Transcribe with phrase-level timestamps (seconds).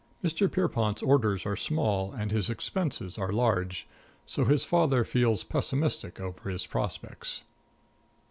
[0.23, 0.51] Mr.
[0.51, 3.85] || Pierrepont's orders are || small and his expenses || are large,
[4.25, 7.43] so his father || feels pessimistic over || his prospects.